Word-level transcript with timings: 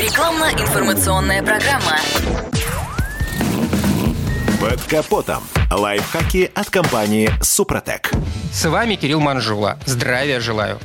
Рекламно-информационная 0.00 1.42
программа. 1.42 1.98
Под 4.58 4.80
капотом. 4.84 5.42
Лайфхаки 5.70 6.50
от 6.54 6.70
компании 6.70 7.30
«Супротек». 7.42 8.10
С 8.50 8.66
вами 8.66 8.94
Кирилл 8.94 9.20
Манжула. 9.20 9.78
Здравия 9.84 10.40
желаю. 10.40 10.78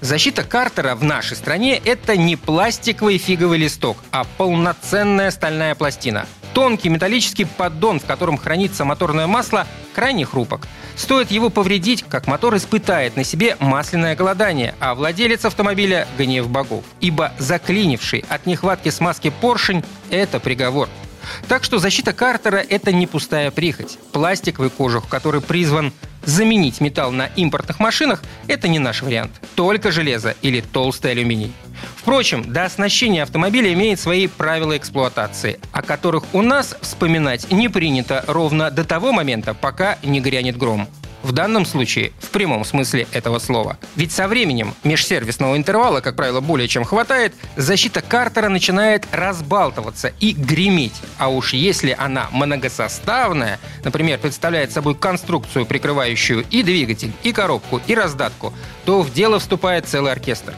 Защита 0.00 0.42
Картера 0.42 0.96
в 0.96 1.04
нашей 1.04 1.36
стране– 1.36 1.80
это 1.84 2.16
не 2.16 2.34
пластиковый 2.34 3.18
фиговый 3.18 3.58
листок, 3.58 3.98
а 4.10 4.24
полноценная 4.36 5.30
стальная 5.30 5.76
пластина. 5.76 6.26
Тонкий 6.54 6.88
металлический 6.88 7.44
поддон, 7.44 8.00
в 8.00 8.04
котором 8.04 8.36
хранится 8.36 8.84
моторное 8.84 9.28
масло, 9.28 9.64
крайне 9.94 10.24
хрупок. 10.26 10.66
Стоит 10.96 11.30
его 11.30 11.50
повредить, 11.50 12.04
как 12.08 12.26
мотор 12.26 12.56
испытает 12.56 13.16
на 13.16 13.24
себе 13.24 13.56
масляное 13.60 14.14
голодание, 14.14 14.74
а 14.80 14.94
владелец 14.94 15.44
автомобиля– 15.44 16.06
гнев 16.18 16.48
богов. 16.48 16.84
Ибо 17.00 17.32
заклинивший 17.38 18.24
от 18.28 18.46
нехватки 18.46 18.90
смазки 18.90 19.32
поршень– 19.40 19.84
это 20.10 20.40
приговор. 20.40 20.88
Так 21.48 21.64
что 21.64 21.78
защита 21.78 22.12
Картера– 22.12 22.64
это 22.68 22.92
не 22.92 23.06
пустая 23.06 23.50
прихоть. 23.50 23.98
Пластиковый 24.12 24.70
кожух, 24.70 25.08
который 25.08 25.40
призван 25.40 25.92
заменить 26.24 26.80
металл 26.80 27.12
на 27.12 27.26
импортных 27.26 27.80
машинах– 27.80 28.22
это 28.46 28.68
не 28.68 28.78
наш 28.78 29.02
вариант. 29.02 29.32
Только 29.54 29.90
железо 29.90 30.34
или 30.42 30.60
толстый 30.60 31.12
алюминий. 31.12 31.52
Впрочем, 32.02 32.52
до 32.52 32.64
оснащения 32.64 33.22
автомобиля 33.22 33.72
имеет 33.74 34.00
свои 34.00 34.26
правила 34.26 34.76
эксплуатации, 34.76 35.60
о 35.70 35.82
которых 35.82 36.24
у 36.32 36.42
нас 36.42 36.76
вспоминать 36.80 37.48
не 37.52 37.68
принято 37.68 38.24
ровно 38.26 38.72
до 38.72 38.82
того 38.82 39.12
момента, 39.12 39.54
пока 39.54 39.98
не 40.02 40.20
грянет 40.20 40.56
гром. 40.56 40.88
В 41.22 41.30
данном 41.30 41.64
случае 41.64 42.10
в 42.18 42.30
прямом 42.30 42.64
смысле 42.64 43.06
этого 43.12 43.38
слова. 43.38 43.78
Ведь 43.94 44.10
со 44.10 44.26
временем 44.26 44.74
межсервисного 44.82 45.56
интервала, 45.56 46.00
как 46.00 46.16
правило, 46.16 46.40
более 46.40 46.66
чем 46.66 46.82
хватает, 46.82 47.34
защита 47.56 48.02
Картера 48.02 48.48
начинает 48.48 49.06
разбалтываться 49.12 50.12
и 50.18 50.32
греметь. 50.32 51.00
А 51.18 51.28
уж 51.28 51.52
если 51.52 51.94
она 51.96 52.26
многосоставная, 52.32 53.60
например, 53.84 54.18
представляет 54.18 54.72
собой 54.72 54.96
конструкцию, 54.96 55.66
прикрывающую 55.66 56.44
и 56.50 56.64
двигатель, 56.64 57.12
и 57.22 57.30
коробку, 57.30 57.80
и 57.86 57.94
раздатку, 57.94 58.52
то 58.84 59.02
в 59.02 59.12
дело 59.12 59.38
вступает 59.38 59.86
целый 59.86 60.10
оркестр. 60.10 60.54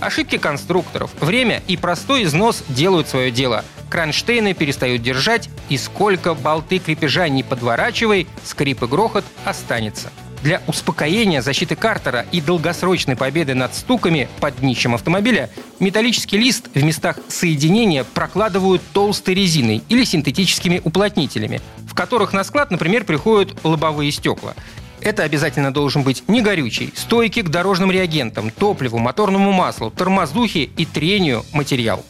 Ошибки 0.00 0.38
конструкторов, 0.38 1.10
время 1.20 1.62
и 1.66 1.76
простой 1.76 2.24
износ 2.24 2.62
делают 2.68 3.08
свое 3.08 3.30
дело. 3.30 3.64
Кронштейны 3.90 4.54
перестают 4.54 5.02
держать, 5.02 5.48
и 5.68 5.78
сколько 5.78 6.34
болты 6.34 6.78
крепежа 6.78 7.28
не 7.28 7.42
подворачивай, 7.42 8.26
скрип 8.44 8.82
и 8.82 8.86
грохот 8.86 9.24
останется. 9.44 10.10
Для 10.42 10.62
успокоения 10.66 11.40
защиты 11.40 11.76
Картера 11.76 12.26
и 12.30 12.40
долгосрочной 12.40 13.16
победы 13.16 13.54
над 13.54 13.74
стуками 13.74 14.28
под 14.38 14.60
днищем 14.60 14.94
автомобиля 14.94 15.50
металлический 15.80 16.36
лист 16.36 16.68
в 16.74 16.84
местах 16.84 17.18
соединения 17.28 18.04
прокладывают 18.04 18.82
толстой 18.92 19.34
резиной 19.34 19.82
или 19.88 20.04
синтетическими 20.04 20.80
уплотнителями, 20.84 21.60
в 21.88 21.94
которых 21.94 22.32
на 22.32 22.44
склад, 22.44 22.70
например, 22.70 23.04
приходят 23.04 23.56
лобовые 23.64 24.12
стекла. 24.12 24.54
Это 25.06 25.22
обязательно 25.22 25.72
должен 25.72 26.02
быть 26.02 26.24
не 26.26 26.42
горючий, 26.42 26.92
стойкий 26.96 27.42
к 27.42 27.48
дорожным 27.48 27.92
реагентам, 27.92 28.50
топливу, 28.50 28.98
моторному 28.98 29.52
маслу, 29.52 29.92
тормоздухе 29.92 30.64
и 30.64 30.84
трению 30.84 31.44
материал. 31.52 32.04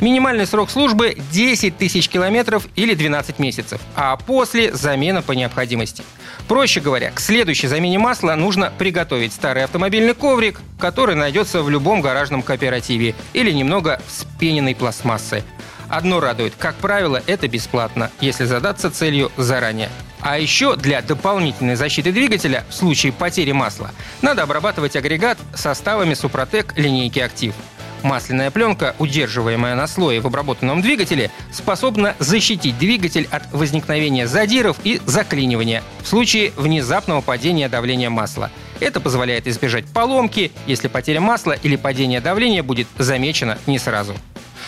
Минимальный 0.00 0.46
срок 0.46 0.68
службы 0.68 1.16
10 1.32 1.78
тысяч 1.78 2.06
километров 2.10 2.68
или 2.76 2.92
12 2.92 3.38
месяцев, 3.38 3.80
а 3.96 4.14
после 4.18 4.74
замена 4.74 5.22
по 5.22 5.32
необходимости. 5.32 6.04
Проще 6.48 6.80
говоря, 6.80 7.12
к 7.12 7.18
следующей 7.18 7.66
замене 7.66 7.98
масла 7.98 8.34
нужно 8.34 8.70
приготовить 8.76 9.32
старый 9.32 9.64
автомобильный 9.64 10.12
коврик, 10.12 10.60
который 10.78 11.14
найдется 11.14 11.62
в 11.62 11.70
любом 11.70 12.02
гаражном 12.02 12.42
кооперативе, 12.42 13.14
или 13.32 13.52
немного 13.52 14.02
вспененной 14.06 14.74
пластмассы. 14.74 15.44
Одно 15.88 16.20
радует, 16.20 16.52
как 16.58 16.74
правило, 16.74 17.22
это 17.26 17.48
бесплатно, 17.48 18.10
если 18.20 18.44
задаться 18.44 18.90
целью 18.90 19.32
заранее. 19.38 19.88
А 20.20 20.38
еще 20.38 20.76
для 20.76 21.00
дополнительной 21.02 21.76
защиты 21.76 22.12
двигателя 22.12 22.64
в 22.68 22.74
случае 22.74 23.12
потери 23.12 23.52
масла 23.52 23.92
надо 24.22 24.42
обрабатывать 24.42 24.96
агрегат 24.96 25.38
составами 25.54 26.14
Супротек 26.14 26.76
линейки 26.76 27.18
«Актив». 27.18 27.54
Масляная 28.02 28.50
пленка, 28.50 28.94
удерживаемая 28.98 29.74
на 29.74 29.86
слое 29.86 30.20
в 30.20 30.26
обработанном 30.26 30.82
двигателе, 30.82 31.30
способна 31.52 32.14
защитить 32.18 32.78
двигатель 32.78 33.26
от 33.30 33.50
возникновения 33.52 34.28
задиров 34.28 34.76
и 34.84 35.00
заклинивания 35.04 35.82
в 36.02 36.06
случае 36.06 36.52
внезапного 36.56 37.20
падения 37.20 37.68
давления 37.68 38.10
масла. 38.10 38.50
Это 38.80 39.00
позволяет 39.00 39.48
избежать 39.48 39.86
поломки, 39.86 40.52
если 40.66 40.86
потеря 40.86 41.20
масла 41.20 41.52
или 41.52 41.74
падение 41.74 42.20
давления 42.20 42.62
будет 42.62 42.86
замечено 42.98 43.58
не 43.66 43.80
сразу. 43.80 44.14